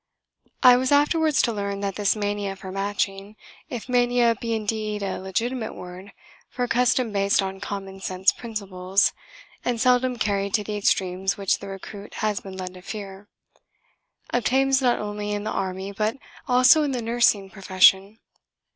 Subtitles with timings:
[0.63, 3.35] I was afterwards to learn that this mania for matching
[3.69, 6.11] (if mania be indeed a legitimate word
[6.49, 9.13] for a custom based on common sense principles
[9.63, 13.29] and seldom carried to the extremes which the recruit has been led to fear)
[14.33, 18.17] obtains not only in the army but also in the nursing profession.